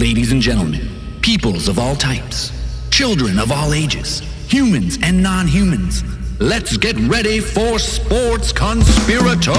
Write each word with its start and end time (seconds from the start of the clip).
Ladies 0.00 0.32
and 0.32 0.40
gentlemen, 0.40 0.88
peoples 1.20 1.68
of 1.68 1.78
all 1.78 1.94
types, 1.94 2.52
children 2.90 3.38
of 3.38 3.52
all 3.52 3.74
ages, 3.74 4.20
humans 4.48 4.96
and 5.02 5.22
non 5.22 5.46
humans, 5.46 6.02
let's 6.40 6.78
get 6.78 6.96
ready 7.00 7.38
for 7.38 7.78
Sports 7.78 8.50
Conspirators! 8.50 9.52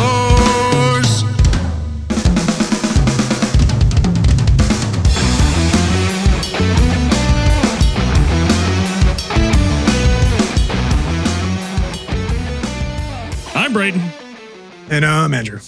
I'm 13.53 13.73
Braden. 13.73 14.01
And 14.89 15.05
I'm 15.05 15.35
Andrew. 15.35 15.59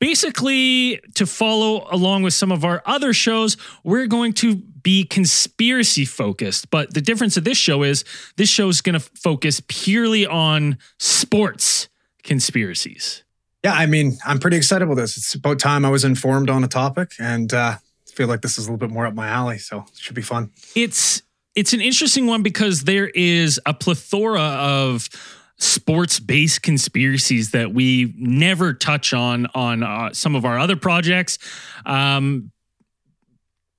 Basically, 0.00 1.00
to 1.14 1.26
follow 1.26 1.86
along 1.90 2.22
with 2.22 2.34
some 2.34 2.52
of 2.52 2.64
our 2.64 2.82
other 2.86 3.12
shows, 3.12 3.56
we're 3.82 4.06
going 4.06 4.32
to 4.34 4.56
be 4.56 5.04
conspiracy 5.04 6.04
focused. 6.04 6.70
But 6.70 6.94
the 6.94 7.00
difference 7.00 7.36
of 7.36 7.44
this 7.44 7.58
show 7.58 7.82
is 7.82 8.04
this 8.36 8.48
show 8.48 8.68
is 8.68 8.80
going 8.80 8.94
to 8.94 9.00
focus 9.00 9.60
purely 9.66 10.26
on 10.26 10.78
sports 10.98 11.88
conspiracies. 12.22 13.24
Yeah, 13.64 13.72
I 13.72 13.86
mean, 13.86 14.18
I'm 14.24 14.38
pretty 14.38 14.56
excited 14.56 14.84
about 14.84 14.94
this. 14.94 15.16
It's 15.16 15.34
about 15.34 15.58
time 15.58 15.84
I 15.84 15.90
was 15.90 16.04
informed 16.04 16.48
on 16.48 16.62
a 16.62 16.68
topic, 16.68 17.10
and 17.18 17.52
uh, 17.52 17.78
feel 18.18 18.26
like 18.26 18.42
this 18.42 18.58
is 18.58 18.66
a 18.66 18.72
little 18.72 18.84
bit 18.84 18.92
more 18.92 19.06
up 19.06 19.14
my 19.14 19.28
alley, 19.28 19.58
so 19.58 19.78
it 19.78 19.96
should 19.96 20.16
be 20.16 20.22
fun. 20.22 20.50
It's 20.74 21.22
it's 21.54 21.72
an 21.72 21.80
interesting 21.80 22.26
one 22.26 22.42
because 22.42 22.82
there 22.82 23.08
is 23.08 23.60
a 23.64 23.72
plethora 23.72 24.42
of 24.42 25.08
sports 25.58 26.20
based 26.20 26.62
conspiracies 26.62 27.50
that 27.50 27.72
we 27.74 28.14
never 28.16 28.72
touch 28.72 29.12
on 29.12 29.46
on 29.54 29.82
uh, 29.82 30.12
some 30.12 30.34
of 30.34 30.44
our 30.44 30.58
other 30.58 30.76
projects 30.76 31.38
um, 31.84 32.50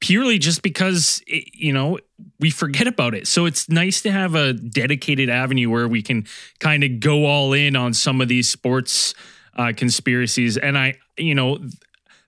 purely 0.02 0.38
just 0.38 0.62
because 0.62 1.22
it, 1.26 1.46
you 1.54 1.74
know 1.74 1.98
we 2.40 2.50
forget 2.52 2.88
about 2.88 3.16
it. 3.16 3.28
So 3.28 3.46
it's 3.46 3.70
nice 3.70 4.02
to 4.02 4.12
have 4.12 4.36
a 4.36 4.54
dedicated 4.54 5.30
avenue 5.30 5.70
where 5.70 5.88
we 5.88 6.02
can 6.02 6.26
kind 6.60 6.84
of 6.84 7.00
go 7.00 7.26
all 7.26 7.54
in 7.54 7.76
on 7.76 7.94
some 7.94 8.22
of 8.22 8.28
these 8.28 8.50
sports 8.50 9.14
uh, 9.58 9.74
conspiracies. 9.76 10.58
And 10.58 10.78
i 10.78 10.96
you 11.18 11.36
know 11.36 11.60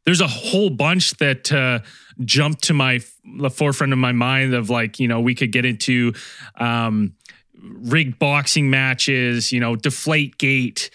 there's 0.05 0.21
a 0.21 0.27
whole 0.27 0.69
bunch 0.69 1.11
that 1.17 1.51
uh, 1.51 1.79
jumped 2.23 2.63
to 2.63 2.73
my 2.73 3.01
the 3.39 3.49
forefront 3.49 3.93
of 3.93 3.99
my 3.99 4.11
mind 4.11 4.53
of 4.53 4.69
like 4.69 4.99
you 4.99 5.07
know 5.07 5.19
we 5.19 5.35
could 5.35 5.51
get 5.51 5.65
into 5.65 6.13
um, 6.57 7.13
rigged 7.61 8.19
boxing 8.19 8.69
matches, 8.69 9.51
you 9.51 9.59
know, 9.59 9.75
deflate 9.75 10.37
gate, 10.37 10.89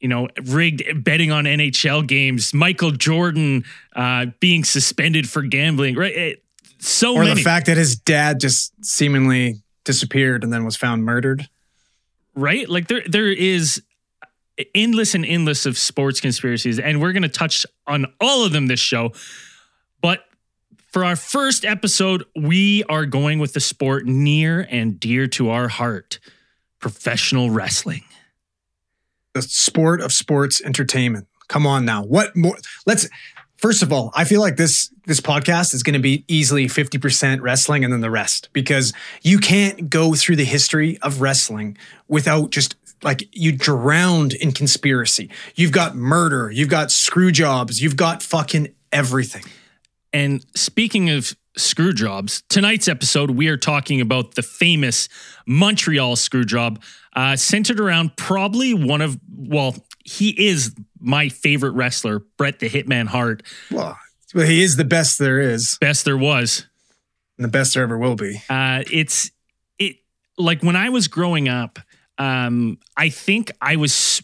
you 0.00 0.08
know, 0.08 0.28
rigged 0.44 1.04
betting 1.04 1.30
on 1.30 1.44
NHL 1.44 2.06
games, 2.06 2.52
Michael 2.54 2.90
Jordan 2.90 3.64
uh, 3.94 4.26
being 4.40 4.64
suspended 4.64 5.28
for 5.28 5.42
gambling, 5.42 5.96
right? 5.96 6.14
It, 6.14 6.42
so 6.78 7.14
or 7.14 7.24
many. 7.24 7.34
the 7.34 7.42
fact 7.42 7.66
that 7.66 7.76
his 7.76 7.96
dad 7.96 8.40
just 8.40 8.72
seemingly 8.84 9.62
disappeared 9.84 10.44
and 10.44 10.52
then 10.52 10.64
was 10.64 10.76
found 10.76 11.04
murdered. 11.04 11.48
Right? 12.34 12.68
Like 12.68 12.88
there 12.88 13.02
there 13.06 13.32
is 13.32 13.82
endless 14.74 15.14
and 15.14 15.24
endless 15.24 15.66
of 15.66 15.76
sports 15.78 16.20
conspiracies 16.20 16.78
and 16.78 17.00
we're 17.00 17.12
going 17.12 17.22
to 17.22 17.28
touch 17.28 17.66
on 17.86 18.06
all 18.20 18.44
of 18.44 18.52
them 18.52 18.66
this 18.66 18.80
show. 18.80 19.12
For 20.96 21.04
our 21.04 21.14
first 21.14 21.66
episode, 21.66 22.24
we 22.34 22.82
are 22.84 23.04
going 23.04 23.38
with 23.38 23.52
the 23.52 23.60
sport 23.60 24.06
near 24.06 24.66
and 24.70 24.98
dear 24.98 25.26
to 25.26 25.50
our 25.50 25.68
heart 25.68 26.18
professional 26.80 27.50
wrestling. 27.50 28.02
The 29.34 29.42
sport 29.42 30.00
of 30.00 30.10
sports 30.10 30.62
entertainment. 30.62 31.26
Come 31.48 31.66
on 31.66 31.84
now. 31.84 32.02
What 32.02 32.34
more? 32.34 32.56
Let's, 32.86 33.10
first 33.58 33.82
of 33.82 33.92
all, 33.92 34.10
I 34.14 34.24
feel 34.24 34.40
like 34.40 34.56
this 34.56 34.90
this 35.04 35.20
podcast 35.20 35.74
is 35.74 35.82
going 35.82 35.92
to 35.92 36.00
be 36.00 36.24
easily 36.28 36.64
50% 36.64 37.42
wrestling 37.42 37.84
and 37.84 37.92
then 37.92 38.00
the 38.00 38.10
rest 38.10 38.48
because 38.54 38.94
you 39.20 39.38
can't 39.38 39.90
go 39.90 40.14
through 40.14 40.36
the 40.36 40.46
history 40.46 40.96
of 41.02 41.20
wrestling 41.20 41.76
without 42.08 42.48
just 42.48 42.74
like 43.02 43.28
you 43.32 43.52
drowned 43.52 44.32
in 44.32 44.50
conspiracy. 44.50 45.28
You've 45.56 45.72
got 45.72 45.94
murder, 45.94 46.50
you've 46.50 46.70
got 46.70 46.90
screw 46.90 47.32
jobs, 47.32 47.82
you've 47.82 47.96
got 47.96 48.22
fucking 48.22 48.68
everything. 48.92 49.44
And 50.12 50.44
speaking 50.54 51.10
of 51.10 51.36
screw 51.56 51.92
jobs, 51.92 52.42
tonight's 52.48 52.88
episode, 52.88 53.30
we 53.30 53.48
are 53.48 53.56
talking 53.56 54.00
about 54.00 54.34
the 54.34 54.42
famous 54.42 55.08
Montreal 55.46 56.16
screw 56.16 56.44
job, 56.44 56.82
uh, 57.14 57.36
centered 57.36 57.80
around 57.80 58.16
probably 58.16 58.74
one 58.74 59.00
of, 59.00 59.18
well, 59.34 59.74
he 60.04 60.48
is 60.48 60.74
my 61.00 61.28
favorite 61.28 61.72
wrestler, 61.72 62.20
Bret 62.36 62.58
the 62.60 62.68
Hitman 62.68 63.06
Hart. 63.06 63.42
Well, 63.70 63.98
well 64.34 64.46
he 64.46 64.62
is 64.62 64.76
the 64.76 64.84
best 64.84 65.18
there 65.18 65.40
is, 65.40 65.78
Best 65.80 66.04
there 66.04 66.16
was. 66.16 66.66
and 67.38 67.44
the 67.44 67.48
best 67.48 67.74
there 67.74 67.82
ever 67.82 67.98
will 67.98 68.16
be. 68.16 68.42
Uh, 68.48 68.84
it's, 68.90 69.30
it, 69.78 69.96
like 70.38 70.62
when 70.62 70.76
I 70.76 70.90
was 70.90 71.08
growing 71.08 71.48
up, 71.48 71.78
um, 72.18 72.78
I 72.96 73.08
think 73.08 73.50
I 73.60 73.76
was, 73.76 74.22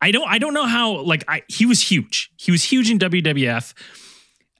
I 0.00 0.10
don't, 0.10 0.28
I 0.28 0.38
don't 0.38 0.54
know 0.54 0.66
how, 0.66 1.02
like, 1.02 1.24
I, 1.28 1.42
he 1.48 1.66
was 1.66 1.82
huge. 1.82 2.30
He 2.36 2.50
was 2.50 2.64
huge 2.64 2.90
in 2.90 2.98
WWF. 2.98 3.74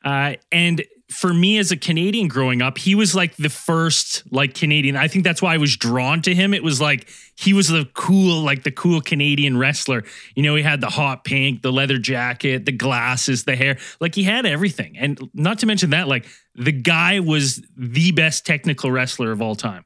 Uh, 0.05 0.35
and 0.53 0.85
for 1.11 1.33
me 1.33 1.59
as 1.59 1.71
a 1.71 1.77
Canadian 1.77 2.29
growing 2.29 2.61
up, 2.61 2.77
he 2.79 2.95
was 2.95 3.15
like 3.15 3.37
the 3.37 3.49
first 3.49 4.23
like 4.33 4.55
Canadian. 4.55 4.97
I 4.97 5.07
think 5.09 5.25
that's 5.25 5.41
why 5.41 5.55
I 5.55 5.59
was 5.59 5.77
drawn 5.77 6.23
to 6.23 6.35
him. 6.35 6.53
It 6.55 6.63
was 6.63 6.81
like 6.81 7.09
he 7.37 7.53
was 7.53 7.69
the 7.69 7.89
cool, 7.95 8.43
like 8.43 8.65
the 8.65 8.71
cool 8.73 9.01
Canadian 9.01 9.57
wrestler. 9.57 10.05
You 10.35 10.43
know, 10.43 10.55
he 10.57 10.63
had 10.63 10.81
the 10.81 10.89
hot 10.91 11.25
pink, 11.25 11.63
the 11.63 11.73
leather 11.73 11.99
jacket, 11.99 12.65
the 12.67 12.73
glasses, 12.73 13.45
the 13.45 13.55
hair. 13.57 13.79
Like 14.01 14.15
he 14.15 14.25
had 14.25 14.45
everything. 14.47 14.97
And 14.99 15.19
not 15.35 15.59
to 15.61 15.67
mention 15.67 15.91
that, 15.91 16.09
like 16.09 16.27
the 16.55 16.73
guy 16.73 17.21
was 17.21 17.63
the 17.77 18.13
best 18.13 18.45
technical 18.45 18.91
wrestler 18.91 19.31
of 19.31 19.41
all 19.41 19.55
time. 19.55 19.85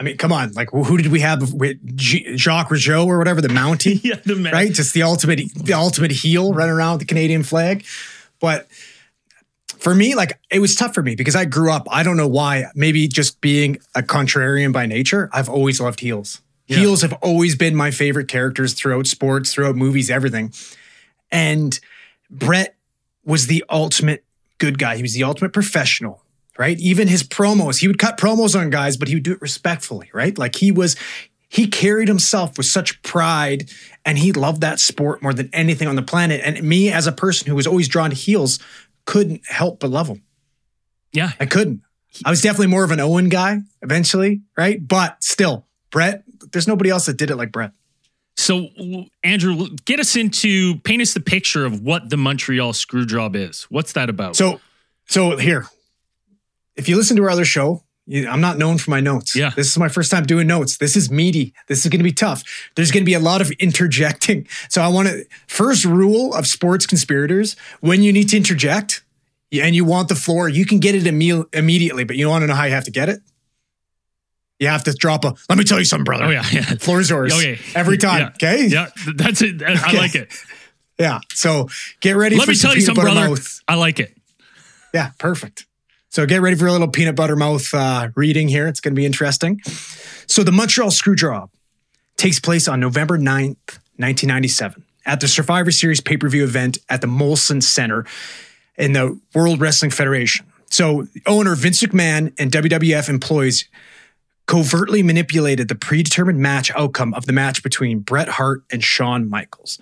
I 0.00 0.04
mean, 0.04 0.16
come 0.16 0.32
on. 0.32 0.52
Like, 0.52 0.70
who 0.70 0.96
did 0.96 1.08
we 1.08 1.20
have? 1.20 1.52
With 1.52 1.96
G- 1.96 2.36
Jacques 2.36 2.68
Rougeau 2.68 3.06
or 3.06 3.18
whatever, 3.18 3.40
the 3.40 3.48
Mountie, 3.48 4.00
Yeah, 4.04 4.14
the 4.24 4.36
man. 4.36 4.52
right? 4.52 4.72
Just 4.72 4.94
the 4.94 5.02
ultimate, 5.02 5.40
the 5.56 5.72
ultimate 5.72 6.12
heel 6.12 6.54
running 6.54 6.72
around 6.74 6.92
with 6.92 7.00
the 7.00 7.06
Canadian 7.06 7.42
flag. 7.42 7.84
But 8.40 8.68
for 9.78 9.94
me, 9.94 10.14
like, 10.14 10.38
it 10.50 10.58
was 10.58 10.74
tough 10.74 10.94
for 10.94 11.02
me 11.02 11.14
because 11.14 11.36
I 11.36 11.44
grew 11.44 11.70
up. 11.70 11.86
I 11.90 12.02
don't 12.02 12.16
know 12.16 12.28
why. 12.28 12.66
Maybe 12.74 13.08
just 13.08 13.40
being 13.40 13.78
a 13.94 14.02
contrarian 14.02 14.72
by 14.72 14.86
nature, 14.86 15.30
I've 15.32 15.48
always 15.48 15.80
loved 15.80 16.00
heels. 16.00 16.40
Yeah. 16.66 16.78
Heels 16.78 17.02
have 17.02 17.14
always 17.14 17.56
been 17.56 17.74
my 17.74 17.90
favorite 17.90 18.28
characters 18.28 18.74
throughout 18.74 19.06
sports, 19.06 19.54
throughout 19.54 19.76
movies, 19.76 20.10
everything. 20.10 20.52
And 21.30 21.78
Bret 22.30 22.76
was 23.24 23.46
the 23.46 23.64
ultimate 23.70 24.24
good 24.58 24.78
guy. 24.78 24.96
He 24.96 25.02
was 25.02 25.14
the 25.14 25.24
ultimate 25.24 25.52
professional, 25.52 26.22
right? 26.58 26.78
Even 26.78 27.08
his 27.08 27.22
promos, 27.22 27.78
he 27.78 27.88
would 27.88 27.98
cut 27.98 28.18
promos 28.18 28.58
on 28.58 28.70
guys, 28.70 28.96
but 28.96 29.08
he 29.08 29.14
would 29.14 29.22
do 29.22 29.32
it 29.32 29.40
respectfully, 29.40 30.10
right? 30.12 30.36
Like 30.36 30.56
he 30.56 30.70
was, 30.72 30.96
he 31.48 31.68
carried 31.68 32.08
himself 32.08 32.58
with 32.58 32.66
such 32.66 33.00
pride 33.02 33.70
and 34.04 34.18
he 34.18 34.32
loved 34.32 34.60
that 34.60 34.78
sport 34.80 35.22
more 35.22 35.32
than 35.32 35.48
anything 35.52 35.88
on 35.88 35.96
the 35.96 36.02
planet. 36.02 36.42
And 36.44 36.62
me, 36.62 36.92
as 36.92 37.06
a 37.06 37.12
person 37.12 37.48
who 37.48 37.54
was 37.54 37.66
always 37.66 37.88
drawn 37.88 38.10
to 38.10 38.16
heels, 38.16 38.58
couldn't 39.08 39.40
help 39.46 39.80
but 39.80 39.88
love 39.88 40.06
him. 40.06 40.22
Yeah. 41.14 41.32
I 41.40 41.46
couldn't. 41.46 41.80
I 42.26 42.30
was 42.30 42.42
definitely 42.42 42.66
more 42.66 42.84
of 42.84 42.90
an 42.90 43.00
Owen 43.00 43.30
guy 43.30 43.60
eventually, 43.80 44.42
right? 44.54 44.86
But 44.86 45.24
still, 45.24 45.66
Bret, 45.90 46.24
there's 46.52 46.68
nobody 46.68 46.90
else 46.90 47.06
that 47.06 47.16
did 47.16 47.30
it 47.30 47.36
like 47.36 47.50
Bret. 47.50 47.72
So, 48.36 48.68
Andrew, 49.24 49.68
get 49.86 49.98
us 49.98 50.14
into 50.14 50.76
paint 50.80 51.00
us 51.00 51.14
the 51.14 51.20
picture 51.20 51.64
of 51.64 51.80
what 51.80 52.10
the 52.10 52.18
Montreal 52.18 52.74
screw 52.74 53.06
job 53.06 53.34
is. 53.34 53.62
What's 53.70 53.94
that 53.94 54.10
about? 54.10 54.36
So, 54.36 54.60
so 55.06 55.38
here, 55.38 55.66
if 56.76 56.86
you 56.86 56.96
listen 56.96 57.16
to 57.16 57.22
our 57.22 57.30
other 57.30 57.46
show, 57.46 57.82
I'm 58.10 58.40
not 58.40 58.56
known 58.58 58.78
for 58.78 58.90
my 58.90 59.00
notes. 59.00 59.36
Yeah. 59.36 59.50
This 59.54 59.66
is 59.70 59.76
my 59.78 59.88
first 59.88 60.10
time 60.10 60.24
doing 60.24 60.46
notes. 60.46 60.78
This 60.78 60.96
is 60.96 61.10
meaty. 61.10 61.52
This 61.66 61.84
is 61.84 61.90
going 61.90 61.98
to 62.00 62.04
be 62.04 62.12
tough. 62.12 62.42
There's 62.74 62.90
going 62.90 63.02
to 63.02 63.06
be 63.06 63.14
a 63.14 63.20
lot 63.20 63.40
of 63.40 63.50
interjecting. 63.52 64.46
So 64.70 64.82
I 64.82 64.88
want 64.88 65.08
to, 65.08 65.24
first 65.46 65.84
rule 65.84 66.32
of 66.34 66.46
sports 66.46 66.86
conspirators, 66.86 67.54
when 67.80 68.02
you 68.02 68.12
need 68.12 68.28
to 68.30 68.36
interject 68.36 69.02
and 69.52 69.74
you 69.74 69.84
want 69.84 70.08
the 70.08 70.14
floor, 70.14 70.48
you 70.48 70.64
can 70.66 70.78
get 70.78 70.94
it 70.94 71.04
imme- 71.04 71.46
immediately, 71.54 72.04
but 72.04 72.16
you 72.16 72.24
don't 72.24 72.30
want 72.32 72.42
to 72.42 72.46
know 72.46 72.54
how 72.54 72.64
you 72.64 72.72
have 72.72 72.84
to 72.84 72.90
get 72.90 73.08
it? 73.08 73.20
You 74.58 74.68
have 74.68 74.84
to 74.84 74.92
drop 74.92 75.24
a, 75.24 75.34
let 75.48 75.56
me 75.58 75.64
tell 75.64 75.78
you 75.78 75.84
something, 75.84 76.04
brother. 76.04 76.24
oh, 76.24 76.30
yeah. 76.30 76.44
Yeah. 76.52 76.62
Floor's 76.80 77.10
yours. 77.10 77.32
Oh, 77.34 77.38
okay. 77.38 77.58
Every 77.74 77.96
time. 77.96 78.20
Yeah. 78.20 78.48
Okay. 78.48 78.66
Yeah. 78.66 78.88
That's 79.14 79.40
it. 79.42 79.62
I 79.62 79.72
Okay. 79.74 79.98
like 79.98 80.14
it. 80.14 80.32
Yeah. 81.00 81.20
So 81.32 81.68
get 82.00 82.16
ready 82.16 82.34
Let 82.34 82.46
for 82.46 82.50
me 82.50 82.56
tell 82.56 82.74
you 82.74 82.80
something, 82.80 83.04
brother. 83.04 83.28
mouth. 83.28 83.60
I 83.68 83.76
like 83.76 84.00
it. 84.00 84.16
Yeah, 84.92 85.10
perfect. 85.18 85.64
So 86.18 86.26
get 86.26 86.40
ready 86.40 86.56
for 86.56 86.66
a 86.66 86.72
little 86.72 86.88
peanut 86.88 87.14
butter 87.14 87.36
mouth 87.36 87.72
uh, 87.72 88.08
reading 88.16 88.48
here. 88.48 88.66
It's 88.66 88.80
going 88.80 88.92
to 88.92 88.98
be 88.98 89.06
interesting. 89.06 89.60
So 90.26 90.42
the 90.42 90.50
Montreal 90.50 90.90
Screw 90.90 91.14
Job 91.14 91.48
takes 92.16 92.40
place 92.40 92.66
on 92.66 92.80
November 92.80 93.18
9th, 93.18 93.78
1997 93.98 94.82
at 95.06 95.20
the 95.20 95.28
Survivor 95.28 95.70
Series 95.70 96.00
pay-per-view 96.00 96.42
event 96.42 96.78
at 96.88 97.02
the 97.02 97.06
Molson 97.06 97.62
Center 97.62 98.04
in 98.76 98.94
the 98.94 99.20
World 99.32 99.60
Wrestling 99.60 99.92
Federation. 99.92 100.44
So 100.72 101.06
owner 101.24 101.54
Vince 101.54 101.84
McMahon 101.84 102.34
and 102.36 102.50
WWF 102.50 103.08
employees 103.08 103.68
covertly 104.46 105.04
manipulated 105.04 105.68
the 105.68 105.76
predetermined 105.76 106.40
match 106.40 106.72
outcome 106.72 107.14
of 107.14 107.26
the 107.26 107.32
match 107.32 107.62
between 107.62 108.00
Bret 108.00 108.26
Hart 108.26 108.64
and 108.72 108.82
Shawn 108.82 109.30
Michaels. 109.30 109.78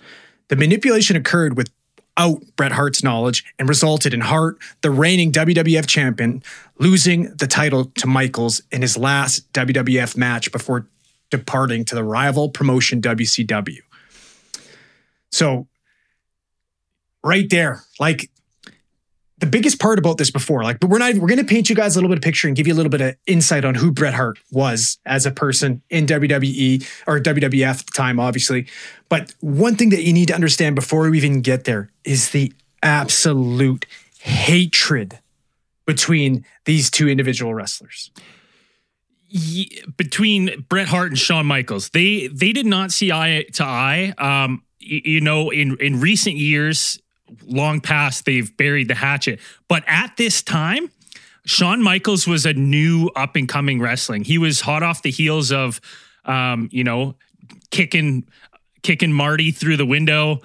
The 0.49 0.55
manipulation 0.55 1.15
occurred 1.15 1.57
with 1.57 1.71
out 2.17 2.41
Bret 2.55 2.71
Hart's 2.71 3.03
knowledge 3.03 3.45
and 3.59 3.69
resulted 3.69 4.13
in 4.13 4.21
Hart, 4.21 4.57
the 4.81 4.91
reigning 4.91 5.31
WWF 5.31 5.87
champion, 5.87 6.43
losing 6.79 7.35
the 7.35 7.47
title 7.47 7.85
to 7.85 8.07
Michaels 8.07 8.61
in 8.71 8.81
his 8.81 8.97
last 8.97 9.51
WWF 9.53 10.17
match 10.17 10.51
before 10.51 10.87
departing 11.29 11.85
to 11.85 11.95
the 11.95 12.03
rival 12.03 12.49
promotion 12.49 13.01
WCW. 13.01 13.79
So, 15.31 15.67
right 17.23 17.49
there, 17.49 17.83
like 17.99 18.29
the 19.39 19.45
biggest 19.45 19.79
part 19.79 19.99
about 19.99 20.17
this 20.17 20.31
before, 20.31 20.63
like, 20.63 20.79
but 20.79 20.89
we're 20.89 20.97
not, 20.97 21.15
we're 21.15 21.27
going 21.27 21.37
to 21.37 21.43
paint 21.43 21.69
you 21.69 21.75
guys 21.75 21.95
a 21.95 21.99
little 21.99 22.09
bit 22.09 22.17
of 22.17 22.23
picture 22.23 22.47
and 22.47 22.57
give 22.57 22.65
you 22.65 22.73
a 22.73 22.75
little 22.75 22.89
bit 22.89 23.01
of 23.01 23.15
insight 23.27 23.65
on 23.65 23.75
who 23.75 23.91
Bret 23.91 24.15
Hart 24.15 24.39
was 24.51 24.97
as 25.05 25.25
a 25.25 25.31
person 25.31 25.83
in 25.89 26.07
WWE 26.07 26.87
or 27.05 27.19
WWF 27.19 27.79
at 27.79 27.85
the 27.85 27.91
time, 27.91 28.19
obviously. 28.19 28.67
But 29.09 29.33
one 29.39 29.75
thing 29.75 29.89
that 29.89 30.03
you 30.03 30.13
need 30.13 30.29
to 30.29 30.33
understand 30.33 30.75
before 30.75 31.09
we 31.09 31.17
even 31.17 31.41
get 31.41 31.65
there 31.65 31.91
is 32.03 32.31
the 32.31 32.51
absolute 32.81 33.85
hatred 34.19 35.19
between 35.85 36.43
these 36.65 36.89
two 36.89 37.07
individual 37.07 37.53
wrestlers. 37.53 38.11
Between 39.97 40.65
Bret 40.69 40.87
Hart 40.87 41.09
and 41.09 41.17
Shawn 41.17 41.45
Michaels, 41.45 41.89
they 41.89 42.27
they 42.27 42.53
did 42.53 42.65
not 42.65 42.91
see 42.91 43.11
eye 43.11 43.45
to 43.53 43.63
eye. 43.63 44.13
Um, 44.17 44.63
you, 44.79 45.01
you 45.03 45.21
know, 45.21 45.49
in 45.49 45.75
in 45.81 45.99
recent 45.99 46.37
years, 46.37 46.99
long 47.45 47.81
past, 47.81 48.25
they've 48.25 48.55
buried 48.57 48.87
the 48.87 48.95
hatchet. 48.95 49.39
But 49.67 49.83
at 49.87 50.17
this 50.17 50.41
time, 50.41 50.89
Shawn 51.45 51.81
Michaels 51.81 52.27
was 52.27 52.45
a 52.45 52.53
new 52.53 53.09
up 53.15 53.35
and 53.35 53.47
coming 53.47 53.79
wrestling. 53.79 54.23
He 54.23 54.37
was 54.37 54.61
hot 54.61 54.83
off 54.83 55.01
the 55.01 55.11
heels 55.11 55.51
of, 55.51 55.79
um, 56.25 56.69
you 56.71 56.83
know, 56.83 57.15
kicking 57.71 58.27
kicking 58.83 59.13
Marty 59.13 59.51
through 59.51 59.77
the 59.77 59.85
window, 59.85 60.39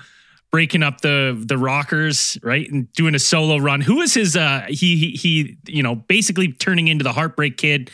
breaking 0.50 0.82
up 0.82 1.00
the 1.00 1.40
the 1.44 1.58
rockers, 1.58 2.38
right, 2.43 2.70
and 2.70 2.93
doing 2.93 3.14
a 3.14 3.19
solo 3.19 3.56
run. 3.56 3.81
Who 3.81 3.96
was 3.96 4.14
his? 4.14 4.37
Uh, 4.37 4.67
he 4.69 4.96
he, 4.96 5.11
he 5.12 5.56
you 5.67 5.82
know, 5.82 5.96
basically 5.96 6.52
turning 6.52 6.88
into 6.88 7.02
the 7.02 7.12
Heartbreak 7.12 7.56
Kid. 7.56 7.90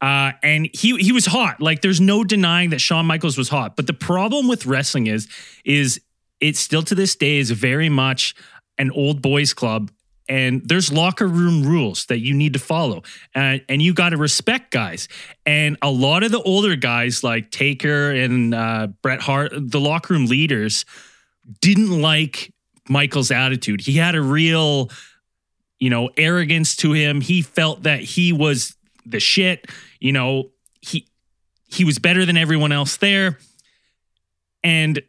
Uh, 0.00 0.32
and 0.42 0.68
he 0.74 0.96
he 0.98 1.12
was 1.12 1.24
hot. 1.24 1.62
Like 1.62 1.80
there's 1.80 2.00
no 2.00 2.24
denying 2.24 2.70
that 2.70 2.80
Shawn 2.80 3.06
Michaels 3.06 3.38
was 3.38 3.48
hot. 3.48 3.74
But 3.74 3.86
the 3.86 3.94
problem 3.94 4.48
with 4.48 4.66
wrestling 4.66 5.06
is 5.06 5.28
is 5.64 5.98
it 6.44 6.56
still 6.56 6.82
to 6.82 6.94
this 6.94 7.16
day 7.16 7.38
is 7.38 7.50
very 7.50 7.88
much 7.88 8.34
an 8.76 8.90
old 8.90 9.22
boys 9.22 9.54
club. 9.54 9.90
And 10.28 10.66
there's 10.66 10.92
locker 10.92 11.26
room 11.26 11.64
rules 11.64 12.06
that 12.06 12.18
you 12.18 12.32
need 12.32 12.54
to 12.54 12.58
follow, 12.58 13.02
and 13.34 13.62
and 13.68 13.82
you 13.82 13.92
got 13.92 14.10
to 14.10 14.16
respect 14.16 14.70
guys. 14.70 15.06
And 15.44 15.76
a 15.82 15.90
lot 15.90 16.22
of 16.22 16.32
the 16.32 16.40
older 16.40 16.76
guys 16.76 17.22
like 17.22 17.50
Taker 17.50 18.10
and 18.10 18.54
uh, 18.54 18.86
Bret 19.02 19.20
Hart, 19.20 19.52
the 19.54 19.80
locker 19.80 20.14
room 20.14 20.24
leaders, 20.24 20.86
didn't 21.60 22.00
like 22.00 22.54
Michael's 22.88 23.30
attitude. 23.30 23.82
He 23.82 23.98
had 23.98 24.14
a 24.14 24.22
real, 24.22 24.90
you 25.78 25.90
know, 25.90 26.08
arrogance 26.16 26.74
to 26.76 26.92
him. 26.92 27.20
He 27.20 27.42
felt 27.42 27.82
that 27.82 28.00
he 28.00 28.32
was 28.32 28.76
the 29.04 29.20
shit. 29.20 29.66
You 30.00 30.12
know, 30.12 30.52
he 30.80 31.06
he 31.68 31.84
was 31.84 31.98
better 31.98 32.24
than 32.24 32.38
everyone 32.38 32.72
else 32.72 32.96
there. 32.96 33.38
And 34.62 35.02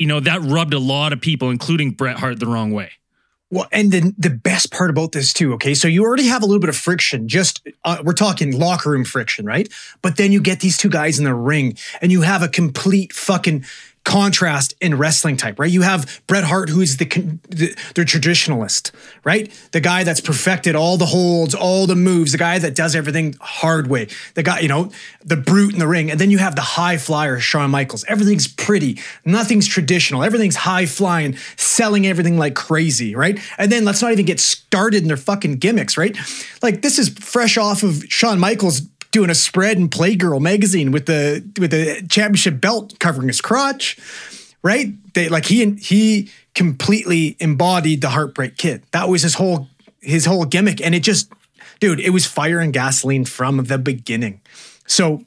you 0.00 0.06
know, 0.06 0.18
that 0.18 0.40
rubbed 0.40 0.72
a 0.72 0.78
lot 0.78 1.12
of 1.12 1.20
people, 1.20 1.50
including 1.50 1.90
Bret 1.90 2.18
Hart, 2.18 2.40
the 2.40 2.46
wrong 2.46 2.72
way. 2.72 2.90
Well, 3.50 3.66
and 3.70 3.92
then 3.92 4.14
the 4.16 4.30
best 4.30 4.72
part 4.72 4.88
about 4.88 5.12
this 5.12 5.34
too, 5.34 5.52
okay, 5.54 5.74
so 5.74 5.88
you 5.88 6.04
already 6.04 6.26
have 6.26 6.42
a 6.42 6.46
little 6.46 6.60
bit 6.60 6.70
of 6.70 6.76
friction. 6.76 7.28
Just 7.28 7.68
uh, 7.84 7.98
we're 8.02 8.14
talking 8.14 8.58
locker 8.58 8.90
room 8.90 9.04
friction, 9.04 9.44
right? 9.44 9.68
But 10.00 10.16
then 10.16 10.32
you 10.32 10.40
get 10.40 10.60
these 10.60 10.78
two 10.78 10.88
guys 10.88 11.18
in 11.18 11.24
the 11.26 11.34
ring, 11.34 11.76
and 12.00 12.10
you 12.10 12.22
have 12.22 12.42
a 12.42 12.48
complete 12.48 13.12
fucking 13.12 13.66
contrast 14.10 14.74
in 14.80 14.98
wrestling 14.98 15.36
type, 15.36 15.60
right? 15.60 15.70
You 15.70 15.82
have 15.82 16.20
Bret 16.26 16.42
Hart, 16.42 16.68
who 16.68 16.80
is 16.80 16.96
the, 16.96 17.04
the, 17.04 17.76
the 17.94 18.02
traditionalist, 18.02 18.90
right? 19.22 19.52
The 19.70 19.80
guy 19.80 20.02
that's 20.02 20.20
perfected 20.20 20.74
all 20.74 20.96
the 20.96 21.06
holds, 21.06 21.54
all 21.54 21.86
the 21.86 21.94
moves, 21.94 22.32
the 22.32 22.38
guy 22.38 22.58
that 22.58 22.74
does 22.74 22.96
everything 22.96 23.36
hard 23.40 23.86
way, 23.86 24.08
the 24.34 24.42
guy, 24.42 24.58
you 24.58 24.68
know, 24.68 24.90
the 25.24 25.36
brute 25.36 25.74
in 25.74 25.78
the 25.78 25.86
ring. 25.86 26.10
And 26.10 26.18
then 26.18 26.32
you 26.32 26.38
have 26.38 26.56
the 26.56 26.60
high 26.60 26.96
flyer, 26.96 27.38
Shawn 27.38 27.70
Michaels. 27.70 28.04
Everything's 28.08 28.48
pretty, 28.48 28.98
nothing's 29.24 29.68
traditional, 29.68 30.24
everything's 30.24 30.56
high 30.56 30.86
flying, 30.86 31.36
selling 31.54 32.04
everything 32.04 32.36
like 32.36 32.56
crazy, 32.56 33.14
right? 33.14 33.38
And 33.58 33.70
then 33.70 33.84
let's 33.84 34.02
not 34.02 34.10
even 34.10 34.26
get 34.26 34.40
started 34.40 35.02
in 35.02 35.08
their 35.08 35.16
fucking 35.16 35.58
gimmicks, 35.58 35.96
right? 35.96 36.18
Like 36.62 36.82
this 36.82 36.98
is 36.98 37.10
fresh 37.10 37.56
off 37.56 37.84
of 37.84 38.02
Shawn 38.08 38.40
Michaels 38.40 38.82
doing 39.10 39.30
a 39.30 39.34
spread 39.34 39.76
in 39.76 39.88
Playgirl 39.88 40.40
magazine 40.40 40.92
with 40.92 41.06
the 41.06 41.44
with 41.58 41.70
the 41.70 42.06
championship 42.08 42.60
belt 42.60 42.98
covering 42.98 43.28
his 43.28 43.40
crotch, 43.40 43.98
right? 44.62 44.88
They 45.14 45.28
like 45.28 45.46
he 45.46 45.70
he 45.72 46.30
completely 46.54 47.36
embodied 47.40 48.00
the 48.00 48.10
Heartbreak 48.10 48.56
Kid. 48.56 48.82
That 48.92 49.08
was 49.08 49.22
his 49.22 49.34
whole 49.34 49.68
his 50.00 50.26
whole 50.26 50.44
gimmick, 50.44 50.80
and 50.80 50.94
it 50.94 51.02
just, 51.02 51.32
dude, 51.78 52.00
it 52.00 52.10
was 52.10 52.26
fire 52.26 52.58
and 52.58 52.72
gasoline 52.72 53.24
from 53.24 53.64
the 53.64 53.78
beginning. 53.78 54.40
So. 54.86 55.24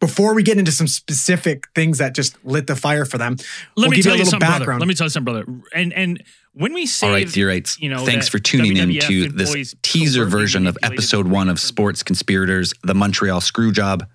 Before 0.00 0.34
we 0.34 0.42
get 0.42 0.58
into 0.58 0.72
some 0.72 0.86
specific 0.86 1.68
things 1.74 1.98
that 1.98 2.14
just 2.14 2.42
lit 2.44 2.66
the 2.66 2.74
fire 2.74 3.04
for 3.04 3.18
them, 3.18 3.36
let 3.76 3.84
we'll 3.84 3.90
me 3.90 3.96
give 3.96 4.04
tell 4.06 4.12
you 4.12 4.16
a 4.16 4.18
you 4.18 4.24
little 4.24 4.30
something, 4.30 4.48
brother. 4.48 4.58
background. 4.60 4.80
Let 4.80 4.88
me 4.88 4.94
tell 4.94 5.04
you 5.04 5.10
something, 5.10 5.32
brother. 5.32 5.62
And 5.74 5.92
and 5.92 6.22
when 6.52 6.72
we 6.72 6.86
say 6.86 7.06
All 7.06 7.12
right, 7.12 7.28
theorites. 7.28 7.78
you 7.78 7.90
know, 7.90 8.04
thanks 8.06 8.26
for 8.26 8.38
tuning 8.38 8.76
in 8.76 8.98
to 9.00 9.28
this 9.28 9.74
teaser 9.82 10.24
version 10.24 10.66
of 10.66 10.76
episode 10.82 11.26
one 11.28 11.48
of 11.48 11.60
Sports 11.60 12.02
Conspirators, 12.02 12.72
the 12.82 12.94
Montreal 12.94 13.40
Screwjob. 13.40 14.06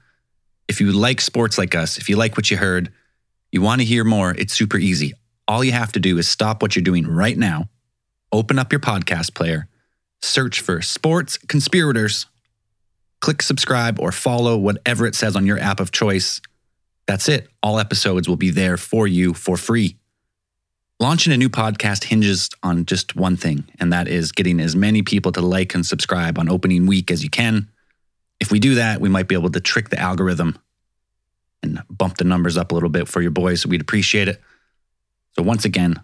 If 0.67 0.81
you 0.81 0.91
like 0.91 1.21
sports 1.21 1.57
like 1.59 1.75
us, 1.75 1.97
if 1.99 2.09
you 2.09 2.15
like 2.17 2.35
what 2.35 2.49
you 2.49 2.57
heard, 2.57 2.91
you 3.51 3.61
want 3.61 3.81
to 3.81 3.85
hear 3.85 4.03
more, 4.03 4.31
it's 4.31 4.53
super 4.53 4.77
easy. 4.77 5.13
All 5.47 5.63
you 5.63 5.71
have 5.71 5.91
to 5.91 5.99
do 5.99 6.17
is 6.17 6.27
stop 6.27 6.63
what 6.63 6.75
you're 6.75 6.83
doing 6.83 7.05
right 7.07 7.38
now, 7.38 7.69
open 8.31 8.57
up 8.57 8.73
your 8.73 8.79
podcast 8.81 9.35
player, 9.35 9.67
search 10.23 10.61
for 10.61 10.81
Sports 10.81 11.38
Conspirators, 11.38 12.25
click 13.25 13.42
subscribe 13.42 14.00
or 14.00 14.12
follow 14.12 14.56
whatever 14.56 15.07
it 15.07 15.16
says 15.16 15.36
on 15.36 15.48
your 15.48 15.57
app 15.57 15.80
of 15.80 15.92
choice. 15.92 16.39
That's 17.07 17.27
it. 17.27 17.48
All 17.63 17.80
episodes 17.80 18.30
will 18.30 18.36
be 18.36 18.51
there 18.51 18.77
for 18.77 19.07
you 19.07 19.33
for 19.33 19.57
free. 19.57 19.98
Launching 21.00 21.33
a 21.33 21.38
new 21.38 21.50
podcast 21.50 22.04
hinges 22.04 22.51
on 22.62 22.86
just 22.86 23.16
one 23.16 23.36
thing, 23.36 23.63
and 23.80 23.92
that 23.92 24.07
is 24.07 24.31
getting 24.31 24.60
as 24.60 24.75
many 24.75 25.01
people 25.01 25.31
to 25.31 25.42
like 25.42 25.74
and 25.74 25.83
subscribe 25.83 26.38
on 26.38 26.50
opening 26.50 26.86
week 26.86 27.10
as 27.10 27.24
you 27.24 27.31
can. 27.31 27.68
If 28.39 28.51
we 28.51 28.60
do 28.60 28.75
that, 28.75 29.01
we 29.01 29.10
might 29.10 29.27
be 29.27 29.33
able 29.33 29.50
to 29.50 29.60
trick 29.60 29.89
the 29.89 30.00
algorithm 30.00 30.60
and 31.63 31.81
bump 31.89 32.18
the 32.18 32.25
numbers 32.25 32.57
up 32.57 32.72
a 32.72 32.75
little 32.75 32.89
bit 32.89 33.07
for 33.07 33.24
your 33.24 33.31
boys. 33.31 33.66
We'd 33.66 33.81
appreciate 33.81 34.27
it. 34.27 34.39
So, 35.32 35.41
once 35.41 35.65
again, 35.65 36.00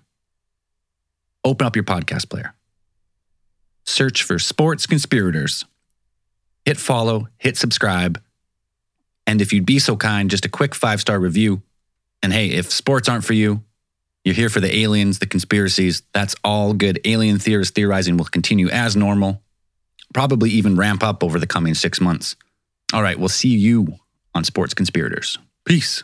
open 1.43 1.67
up 1.67 1.75
your 1.75 1.85
podcast 1.85 2.31
player, 2.31 2.55
search 3.85 4.23
for 4.23 4.39
Sports 4.39 4.87
Conspirators, 4.87 5.65
hit 6.65 6.77
follow, 6.77 7.27
hit 7.37 7.57
subscribe. 7.57 8.21
And 9.27 9.41
if 9.41 9.53
you'd 9.53 9.65
be 9.65 9.79
so 9.79 9.95
kind, 9.95 10.29
just 10.29 10.45
a 10.45 10.49
quick 10.49 10.75
five 10.75 10.99
star 10.99 11.19
review. 11.19 11.61
And 12.23 12.33
hey, 12.33 12.47
if 12.47 12.71
sports 12.71 13.09
aren't 13.09 13.25
for 13.25 13.33
you, 13.33 13.63
you're 14.23 14.35
here 14.35 14.49
for 14.49 14.59
the 14.59 14.75
aliens, 14.75 15.19
the 15.19 15.25
conspiracies. 15.25 16.03
That's 16.13 16.35
all 16.43 16.73
good. 16.73 16.99
Alien 17.05 17.39
theorists 17.39 17.73
theorizing 17.73 18.17
will 18.17 18.25
continue 18.25 18.69
as 18.69 18.95
normal, 18.95 19.41
probably 20.13 20.51
even 20.51 20.75
ramp 20.75 21.03
up 21.03 21.23
over 21.23 21.39
the 21.39 21.47
coming 21.47 21.73
six 21.73 21.99
months. 21.99 22.35
All 22.93 23.01
right, 23.01 23.17
we'll 23.17 23.29
see 23.29 23.49
you 23.49 23.87
on 24.35 24.43
Sports 24.43 24.73
Conspirators. 24.73 25.37
Peace. 25.65 26.03